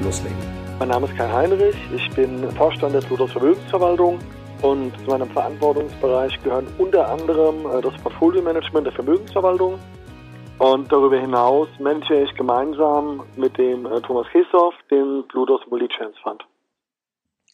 [0.00, 0.36] loslegen.
[0.78, 4.18] Mein Name ist Kai Heinrich, ich bin Vorstand der Plutos Vermögensverwaltung
[4.62, 9.78] und zu meinem Verantwortungsbereich gehören unter anderem äh, das Portfolio-Management der Vermögensverwaltung.
[10.58, 16.44] Und darüber hinaus manage ich gemeinsam mit dem äh, Thomas Kessoff den Plutos Multi-Chance Fund.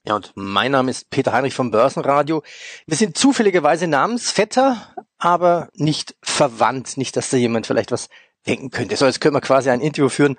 [0.05, 2.43] Ja, und mein Name ist Peter Heinrich vom Börsenradio.
[2.87, 4.77] Wir sind zufälligerweise Namensvetter,
[5.19, 6.97] aber nicht verwandt.
[6.97, 8.09] Nicht, dass da jemand vielleicht was
[8.47, 8.97] denken könnte.
[8.97, 10.39] So, jetzt können wir quasi ein Interview führen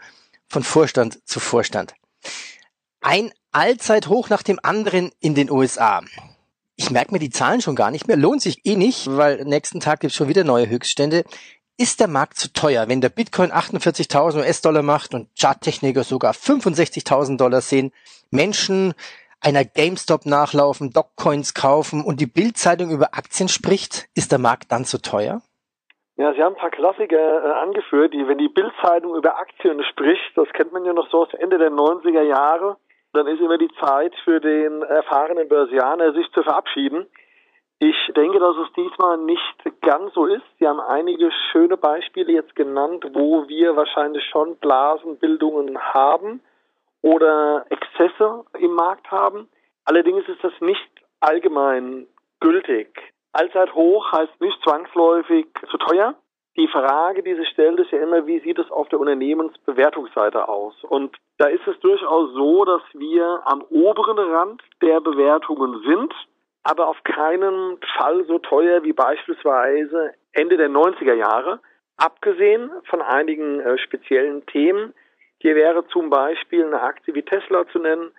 [0.50, 1.94] von Vorstand zu Vorstand.
[3.02, 6.02] Ein Allzeithoch nach dem anderen in den USA.
[6.76, 8.18] Ich merke mir die Zahlen schon gar nicht mehr.
[8.18, 11.24] Lohnt sich eh nicht, weil nächsten Tag gibt es schon wieder neue Höchststände.
[11.78, 17.38] Ist der Markt zu teuer, wenn der Bitcoin 48.000 US-Dollar macht und Charttechniker sogar 65.000
[17.38, 17.92] Dollar sehen?
[18.32, 18.94] Menschen
[19.40, 24.84] einer GameStop nachlaufen, Dogecoins kaufen und die Bildzeitung über Aktien spricht, ist der Markt dann
[24.84, 25.42] zu teuer?
[26.20, 30.36] Ja, Sie haben ein paar Klassiker äh, angeführt, die, wenn die Bildzeitung über Aktien spricht,
[30.36, 32.76] das kennt man ja noch so aus Ende der 90er Jahre,
[33.14, 37.08] dann ist immer die Zeit für den erfahrenen Börsianer, sich zu verabschieden.
[37.80, 40.44] Ich denke, dass es diesmal nicht ganz so ist.
[40.60, 46.42] Sie haben einige schöne Beispiele jetzt genannt, wo wir wahrscheinlich schon Blasenbildungen haben
[47.02, 49.48] oder Exzesse im Markt haben.
[49.86, 52.08] Allerdings ist das nicht allgemein
[52.42, 53.09] gültig.
[53.32, 56.16] Allzeit hoch heißt nicht zwangsläufig zu teuer.
[56.58, 60.76] Die Frage, die sich stellt, ist ja immer, wie sieht es auf der Unternehmensbewertungsseite aus?
[60.84, 66.14] Und da ist es durchaus so, dass wir am oberen Rand der Bewertungen sind,
[66.64, 71.60] aber auf keinen Fall so teuer wie beispielsweise Ende der 90er Jahre.
[71.98, 74.94] Abgesehen von einigen äh, speziellen Themen,
[75.42, 78.12] hier wäre zum Beispiel eine Aktie wie Tesla zu nennen,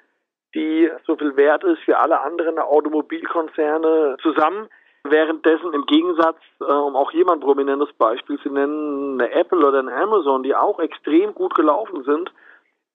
[0.55, 4.69] die so viel wert ist wie alle anderen Automobilkonzerne zusammen.
[5.05, 9.95] Währenddessen im Gegensatz, äh, um auch jemand prominentes Beispiel zu nennen, eine Apple oder eine
[9.95, 12.31] Amazon, die auch extrem gut gelaufen sind,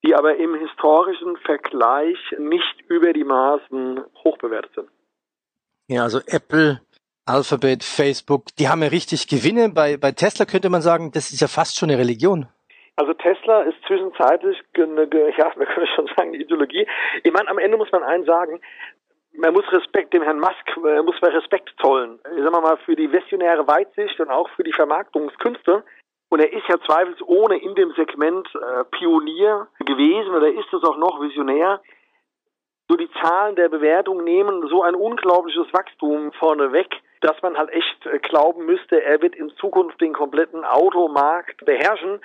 [0.04, 4.88] die aber im historischen Vergleich nicht über die Maßen hoch bewertet sind.
[5.88, 6.80] Ja, also Apple,
[7.26, 9.68] Alphabet, Facebook, die haben ja richtig Gewinne.
[9.68, 12.46] Bei, bei Tesla könnte man sagen, das ist ja fast schon eine Religion.
[12.94, 16.86] Also Tesla ist zwischenzeitlich, eine, ja, wir können schon sagen, eine Ideologie.
[17.24, 18.60] Ich meine, am Ende muss man eins sagen,
[19.38, 22.18] man muss Respekt dem Herrn Musk, äh, muss man Respekt zollen.
[22.36, 25.84] Ich sag mal für die visionäre Weitsicht und auch für die Vermarktungskünste.
[26.28, 30.96] Und er ist ja zweifelsohne in dem Segment äh, Pionier gewesen oder ist es auch
[30.96, 31.80] noch visionär.
[32.88, 36.88] So die Zahlen der Bewertung nehmen so ein unglaubliches Wachstum vorneweg,
[37.20, 42.20] dass man halt echt äh, glauben müsste, er wird in Zukunft den kompletten Automarkt beherrschen.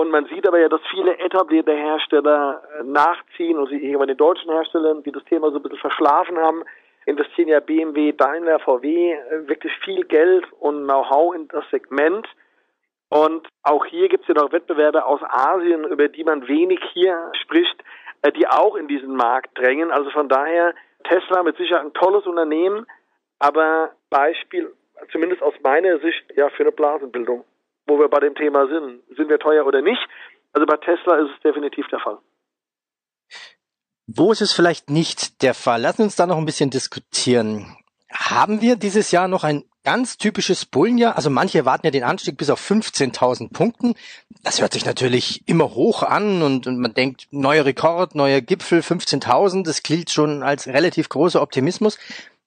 [0.00, 4.16] Und man sieht aber ja, dass viele etablierte Hersteller äh, nachziehen und sie bei den
[4.16, 6.64] deutschen Herstellern, die das Thema so ein bisschen verschlafen haben,
[7.04, 12.26] investieren ja BMW, Daimler, VW äh, wirklich viel Geld und Know-how in das Segment.
[13.10, 17.30] Und auch hier gibt es ja noch Wettbewerber aus Asien, über die man wenig hier
[17.42, 17.84] spricht,
[18.22, 19.90] äh, die auch in diesen Markt drängen.
[19.90, 20.74] Also von daher
[21.04, 22.86] Tesla mit Sicherheit ein tolles Unternehmen,
[23.38, 24.72] aber Beispiel,
[25.12, 27.44] zumindest aus meiner Sicht, ja, für eine Blasenbildung
[27.90, 29.02] wo wir bei dem Thema sind.
[29.16, 30.00] Sind wir teuer oder nicht?
[30.52, 32.18] Also bei Tesla ist es definitiv der Fall.
[34.06, 35.82] Wo ist es vielleicht nicht der Fall?
[35.82, 37.76] Lassen wir uns da noch ein bisschen diskutieren.
[38.12, 41.16] Haben wir dieses Jahr noch ein ganz typisches Bullenjahr?
[41.16, 43.94] Also manche erwarten ja den Anstieg bis auf 15.000 Punkten.
[44.42, 48.80] Das hört sich natürlich immer hoch an und, und man denkt, neuer Rekord, neuer Gipfel,
[48.80, 51.98] 15.000, das klingt schon als relativ großer Optimismus.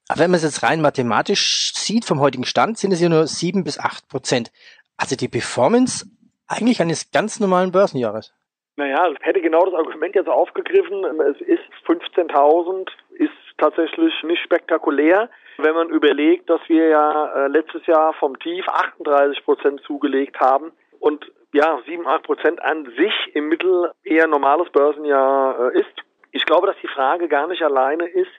[0.09, 3.27] Aber wenn man es jetzt rein mathematisch sieht vom heutigen Stand, sind es ja nur
[3.27, 4.51] sieben bis acht Prozent.
[4.97, 6.05] Also die Performance
[6.47, 8.33] eigentlich eines ganz normalen Börsenjahres.
[8.75, 11.03] Naja, ich hätte genau das Argument jetzt aufgegriffen.
[11.21, 15.29] Es ist 15.000, ist tatsächlich nicht spektakulär.
[15.57, 20.71] Wenn man überlegt, dass wir ja äh, letztes Jahr vom Tief 38 Prozent zugelegt haben
[20.99, 25.93] und ja, 7, 8 Prozent an sich im Mittel eher normales Börsenjahr äh, ist.
[26.31, 28.31] Ich glaube, dass die Frage gar nicht alleine ist,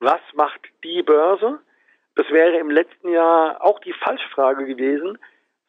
[0.00, 1.60] was macht die Börse?
[2.16, 5.18] Das wäre im letzten Jahr auch die falsche Frage gewesen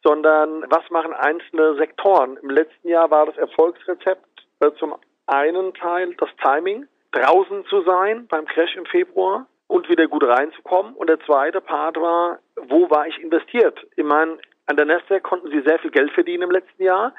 [0.04, 2.36] sondern was machen einzelne Sektoren.
[2.42, 4.94] Im letzten Jahr war das Erfolgsrezept äh, zum
[5.26, 10.94] einen Teil das Timing, draußen zu sein beim Crash im Februar und wieder gut reinzukommen.
[10.94, 13.84] Und der zweite Part war, wo war ich investiert?
[13.96, 17.12] Ich meine, an der Nasdaq konnten sie sehr viel Geld verdienen im letzten Jahr.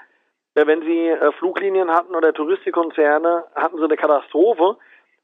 [0.54, 4.78] wenn sie äh, Fluglinien hatten oder Touristikkonzerne, hatten sie eine Katastrophe.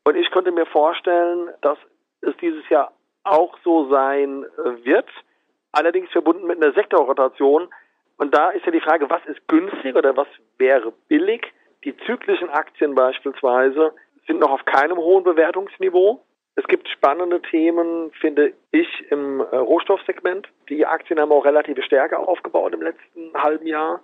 [0.04, 1.78] Und ich könnte mir vorstellen, dass
[2.22, 2.92] es dieses Jahr
[3.24, 5.08] auch so sein äh, wird,
[5.72, 7.70] allerdings verbunden mit einer Sektorrotation.
[8.18, 10.28] Und da ist ja die Frage, was ist günstig oder was
[10.58, 11.52] wäre billig?
[11.84, 13.94] Die zyklischen Aktien beispielsweise
[14.28, 16.22] sind noch auf keinem hohen Bewertungsniveau.
[16.56, 20.48] Es gibt spannende Themen, finde ich, im äh, Rohstoffsegment.
[20.70, 24.02] Die Aktien haben auch relative Stärke aufgebaut im letzten halben Jahr.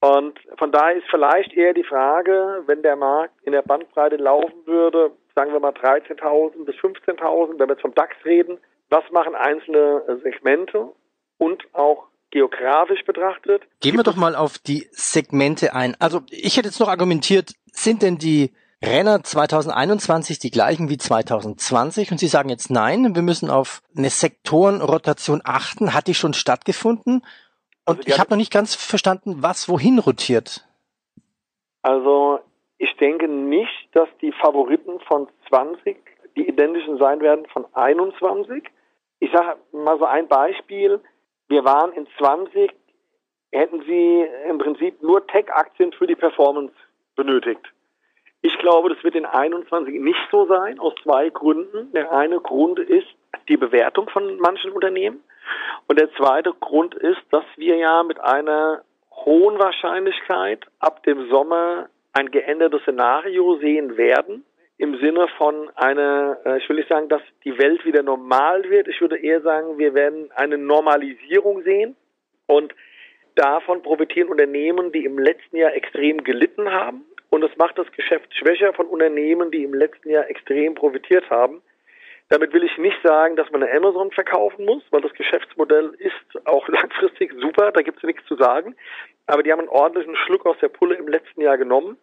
[0.00, 4.66] Und von daher ist vielleicht eher die Frage, wenn der Markt in der Bandbreite laufen
[4.66, 8.58] würde, sagen wir mal 13.000 bis 15.000, wenn wir jetzt vom DAX reden,
[8.92, 10.92] was machen einzelne Segmente
[11.38, 13.62] und auch geografisch betrachtet.
[13.80, 15.96] Gehen wir doch mal auf die Segmente ein.
[15.98, 18.52] Also ich hätte jetzt noch argumentiert, sind denn die
[18.82, 24.10] Renner 2021 die gleichen wie 2020 und Sie sagen jetzt nein, wir müssen auf eine
[24.10, 25.94] Sektorenrotation achten.
[25.94, 27.22] Hat die schon stattgefunden?
[27.86, 30.66] Und also ich habe noch nicht ganz verstanden, was wohin rotiert.
[31.82, 32.40] Also
[32.78, 35.96] ich denke nicht, dass die Favoriten von 20
[36.36, 38.64] die identischen sein werden von 21.
[39.22, 40.98] Ich sage mal so ein Beispiel.
[41.46, 42.72] Wir waren in 20,
[43.52, 46.74] hätten sie im Prinzip nur Tech-Aktien für die Performance
[47.14, 47.60] benötigt.
[48.40, 51.92] Ich glaube, das wird in 21 nicht so sein, aus zwei Gründen.
[51.92, 53.06] Der eine Grund ist
[53.48, 55.22] die Bewertung von manchen Unternehmen.
[55.86, 58.82] Und der zweite Grund ist, dass wir ja mit einer
[59.12, 64.44] hohen Wahrscheinlichkeit ab dem Sommer ein geändertes Szenario sehen werden.
[64.82, 68.88] Im Sinne von einer, äh, ich will nicht sagen, dass die Welt wieder normal wird.
[68.88, 71.94] Ich würde eher sagen, wir werden eine Normalisierung sehen.
[72.46, 72.74] Und
[73.36, 77.04] davon profitieren Unternehmen, die im letzten Jahr extrem gelitten haben.
[77.30, 81.62] Und es macht das Geschäft schwächer von Unternehmen, die im letzten Jahr extrem profitiert haben.
[82.28, 86.44] Damit will ich nicht sagen, dass man eine Amazon verkaufen muss, weil das Geschäftsmodell ist
[86.44, 88.74] auch langfristig super, da gibt es nichts zu sagen.
[89.28, 91.98] Aber die haben einen ordentlichen Schluck aus der Pulle im letzten Jahr genommen.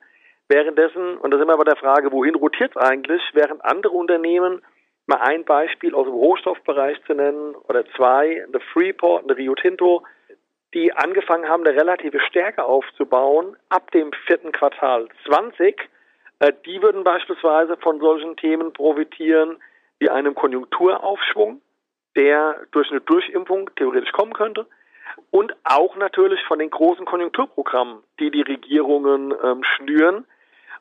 [0.49, 4.61] Währenddessen, und da sind wir bei der Frage, wohin rotiert es eigentlich, während andere Unternehmen,
[5.05, 10.03] mal ein Beispiel aus dem Rohstoffbereich zu nennen, oder zwei, eine Freeport, eine Rio Tinto,
[10.73, 15.89] die angefangen haben, eine relative Stärke aufzubauen ab dem vierten Quartal 20,
[16.39, 19.57] äh, die würden beispielsweise von solchen Themen profitieren,
[19.99, 21.61] wie einem Konjunkturaufschwung,
[22.15, 24.65] der durch eine Durchimpfung theoretisch kommen könnte.
[25.31, 30.25] Und auch natürlich von den großen Konjunkturprogrammen, die die Regierungen ähm, schnüren.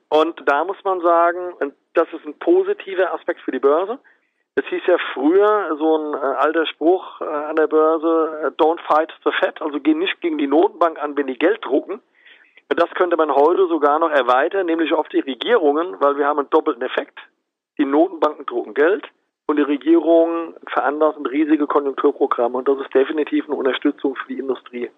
[0.09, 3.99] Und da muss man sagen, das ist ein positiver Aspekt für die Börse.
[4.55, 8.81] Es hieß ja früher so ein äh, alter Spruch äh, an der Börse, äh, don't
[8.89, 12.01] fight the Fed, also geh nicht gegen die Notenbank an, wenn die Geld drucken.
[12.69, 16.51] Das könnte man heute sogar noch erweitern, nämlich auf die Regierungen, weil wir haben einen
[16.51, 17.21] doppelten Effekt.
[17.79, 19.07] Die Notenbanken drucken Geld
[19.47, 22.59] und die Regierungen veranlassen riesige Konjunkturprogramme.
[22.59, 24.91] Und das ist definitiv eine Unterstützung für die Industrie.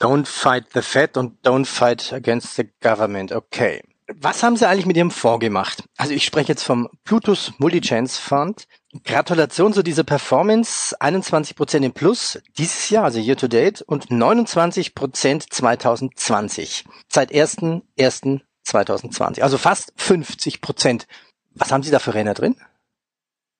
[0.00, 3.30] Don't fight the Fed und don't fight against the government.
[3.30, 3.80] Okay.
[4.06, 5.82] Was haben Sie eigentlich mit Ihrem Fonds gemacht?
[5.96, 8.66] Also ich spreche jetzt vom Plutus Multichance Fund.
[9.04, 10.94] Gratulation zu dieser Performance.
[11.00, 16.84] 21 Prozent im Plus dieses Jahr, also year to date, und 29 Prozent 2020.
[17.08, 19.40] Seit 1.1.2020.
[19.40, 21.06] Also fast 50 Prozent.
[21.54, 22.56] Was haben Sie da für Renner drin?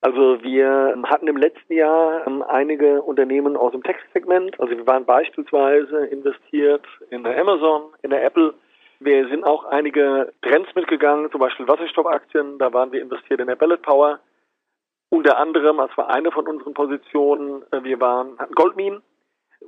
[0.01, 4.59] Also wir hatten im letzten Jahr ähm, einige Unternehmen aus dem Tech-Segment.
[4.59, 8.53] Also wir waren beispielsweise investiert in der Amazon, in der Apple.
[9.05, 12.57] Wir sind auch einige Trends mitgegangen, zum Beispiel Wasserstoffaktien.
[12.57, 14.19] Da waren wir investiert in der Ballet Power.
[15.11, 19.03] Unter anderem, das war eine von unseren Positionen, äh, wir waren hatten Goldminen.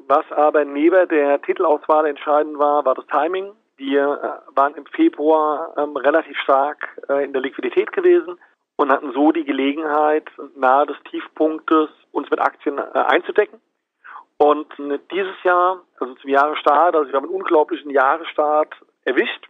[0.08, 3.52] Was aber neben der Titelauswahl entscheidend war, war das Timing.
[3.76, 8.40] Wir äh, waren im Februar ähm, relativ stark äh, in der Liquidität gewesen
[8.78, 13.62] und hatten so die Gelegenheit, nahe des Tiefpunktes uns mit Aktien äh, einzudecken.
[14.38, 18.74] Und äh, dieses Jahr, also zum Jahresstart, also wir haben einen unglaublichen Jahresstart
[19.08, 19.48] erwischt.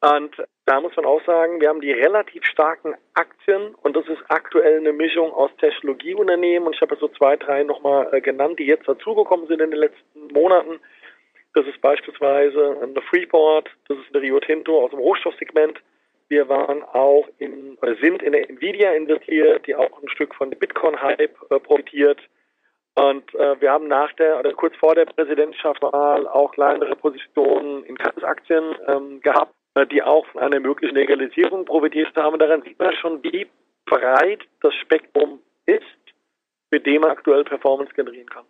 [0.00, 4.22] Und da muss man auch sagen, wir haben die relativ starken Aktien und das ist
[4.28, 8.64] aktuell eine Mischung aus Technologieunternehmen und ich habe so zwei, drei nochmal äh, genannt, die
[8.64, 10.80] jetzt dazugekommen sind in den letzten Monaten.
[11.52, 15.78] Das ist beispielsweise eine Freeport, das ist eine Rio Tinto aus dem Rohstoffsegment.
[16.28, 20.50] Wir waren auch in, oder sind in der Nvidia investiert, die auch ein Stück von
[20.50, 22.20] Bitcoin-Hype äh, profitiert.
[23.00, 27.96] Und äh, wir haben nach der oder kurz vor der Präsidentschaftswahl auch kleinere Positionen in
[27.96, 32.38] Kanzsaktien ähm, gehabt, äh, die auch von einer möglichen Legalisierung profitiert haben.
[32.38, 33.48] Daran sieht man schon, wie
[33.86, 35.82] breit das Spektrum ist,
[36.70, 38.44] mit dem man aktuell Performance generieren kann.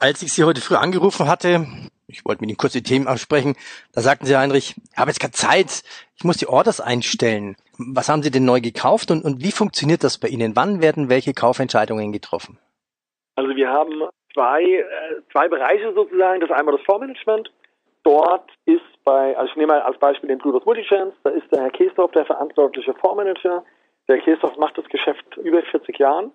[0.00, 1.64] Als ich Sie heute früh angerufen hatte,
[2.12, 3.56] ich wollte mit Ihnen kurz die Themen absprechen,
[3.92, 5.82] da sagten Sie, Heinrich, ich habe jetzt keine Zeit,
[6.16, 7.56] ich muss die Orders einstellen.
[7.78, 10.54] Was haben Sie denn neu gekauft und, und wie funktioniert das bei Ihnen?
[10.54, 12.58] Wann werden welche Kaufentscheidungen getroffen?
[13.36, 14.02] Also wir haben
[14.34, 14.84] zwei, äh,
[15.32, 16.40] zwei Bereiche sozusagen.
[16.40, 17.50] Das ist einmal das Fondsmanagement.
[18.04, 21.62] dort ist bei, also ich nehme mal als Beispiel den Plutos Multichance, da ist der
[21.62, 23.64] Herr Kestorf der verantwortliche Fondsmanager.
[24.08, 26.32] Der Kestorf macht das Geschäft über 40 Jahren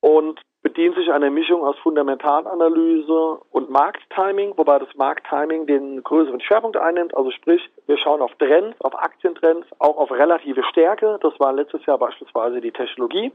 [0.00, 0.40] und
[0.74, 7.16] bedient sich einer Mischung aus Fundamentalanalyse und Markttiming, wobei das Markttiming den größeren Schwerpunkt einnimmt.
[7.16, 11.18] Also sprich, wir schauen auf Trends, auf Aktientrends, auch auf relative Stärke.
[11.22, 13.30] Das war letztes Jahr beispielsweise die Technologie.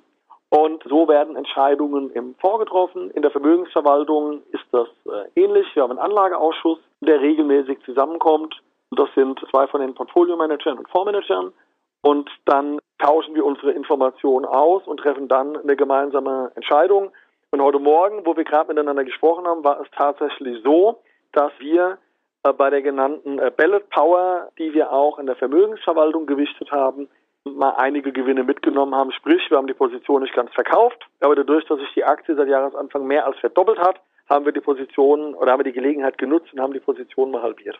[0.49, 3.09] Und so werden Entscheidungen im Fonds getroffen.
[3.11, 5.67] In der Vermögensverwaltung ist das äh, ähnlich.
[5.75, 8.61] Wir haben einen Anlageausschuss, der regelmäßig zusammenkommt.
[8.91, 11.53] Das sind zwei von den Portfolio-Managern und Fondsmanagern.
[12.01, 17.11] Und dann tauschen wir unsere Informationen aus und treffen dann eine gemeinsame Entscheidung.
[17.51, 21.01] Und heute Morgen, wo wir gerade miteinander gesprochen haben, war es tatsächlich so,
[21.31, 21.97] dass wir
[22.43, 27.09] äh, bei der genannten äh, Ballot Power, die wir auch in der Vermögensverwaltung gewichtet haben,
[27.45, 29.11] mal einige Gewinne mitgenommen haben.
[29.11, 32.47] Sprich, wir haben die Position nicht ganz verkauft, aber dadurch, dass sich die Aktie seit
[32.47, 36.53] Jahresanfang mehr als verdoppelt hat, haben wir die Position oder haben wir die Gelegenheit genutzt
[36.53, 37.79] und haben die Position mal halbiert.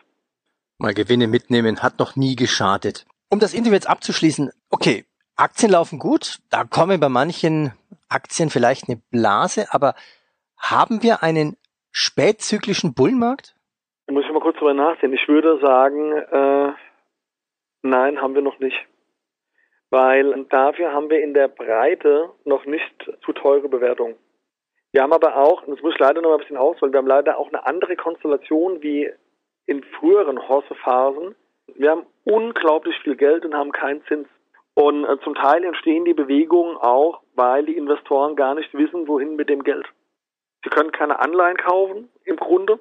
[0.78, 3.06] Mal Gewinne mitnehmen hat noch nie geschadet.
[3.28, 5.04] Um das Interview jetzt abzuschließen, okay,
[5.40, 7.72] Aktien laufen gut, da kommen bei manchen
[8.10, 9.94] Aktien vielleicht eine Blase, aber
[10.58, 11.56] haben wir einen
[11.92, 13.54] spätzyklischen Bullenmarkt?
[14.06, 15.16] Da muss ich mal kurz drüber nachdenken.
[15.16, 16.74] Ich würde sagen, äh,
[17.80, 18.76] nein, haben wir noch nicht.
[19.88, 24.16] Weil dafür haben wir in der Breite noch nicht zu teure Bewertungen.
[24.92, 27.06] Wir haben aber auch, und das muss ich leider noch ein bisschen ausholen, wir haben
[27.06, 29.10] leider auch eine andere Konstellation wie
[29.64, 31.34] in früheren Horsephasen.
[31.76, 34.28] Wir haben unglaublich viel Geld und haben keinen Zins.
[34.74, 39.36] Und äh, zum Teil entstehen die Bewegungen auch, weil die Investoren gar nicht wissen, wohin
[39.36, 39.86] mit dem Geld.
[40.64, 42.78] Sie können keine Anleihen kaufen, im Grunde.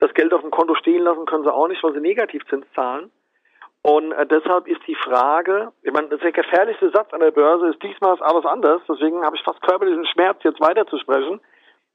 [0.00, 3.10] Das Geld auf dem Konto stehen lassen können sie auch nicht, weil sie Negativzins zahlen.
[3.82, 7.82] Und äh, deshalb ist die Frage, ich meine, der gefährlichste Satz an der Börse ist,
[7.82, 8.82] diesmal ist alles anders.
[8.88, 11.40] Deswegen habe ich fast körperlichen Schmerz, jetzt weiterzusprechen.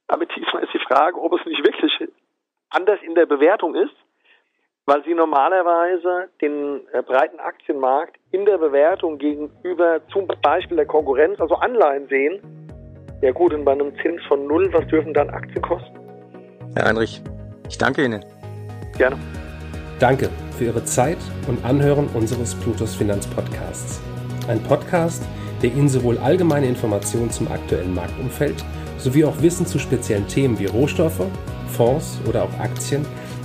[0.08, 2.10] Aber diesmal ist die Frage, ob es nicht wirklich
[2.70, 3.96] anders in der Bewertung ist
[4.86, 11.40] weil sie normalerweise den äh, breiten Aktienmarkt in der Bewertung gegenüber zum Beispiel der Konkurrenz,
[11.40, 12.40] also Anleihen sehen.
[13.22, 15.98] Ja gut, und bei einem Zins von null, was dürfen dann Aktien kosten?
[16.76, 17.22] Herr Heinrich,
[17.70, 18.26] ich danke Ihnen.
[18.98, 19.18] Gerne.
[20.00, 24.02] Danke für Ihre Zeit und Anhören unseres Plutos Finanzpodcasts.
[24.50, 25.24] Ein Podcast,
[25.62, 28.66] der Ihnen sowohl allgemeine Informationen zum aktuellen Marktumfeld
[28.98, 31.26] sowie auch Wissen zu speziellen Themen wie Rohstoffe,
[31.68, 33.06] Fonds oder auch Aktien